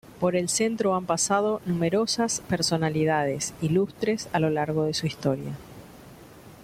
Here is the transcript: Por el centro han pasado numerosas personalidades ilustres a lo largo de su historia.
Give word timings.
Por 0.19 0.35
el 0.35 0.49
centro 0.49 0.95
han 0.95 1.05
pasado 1.05 1.61
numerosas 1.67 2.41
personalidades 2.49 3.53
ilustres 3.61 4.29
a 4.33 4.39
lo 4.39 4.49
largo 4.49 4.85
de 4.85 4.95
su 4.95 5.05
historia. 5.05 5.51